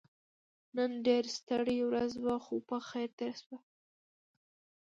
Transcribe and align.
نن 0.75 0.91
ډيره 1.05 1.29
ستړې 1.37 1.79
ورځ 1.89 2.11
وه 2.23 2.37
خو 2.45 2.55
په 2.69 2.77
خير 2.87 3.09
تيره 3.17 3.35
شوه. 3.41 3.57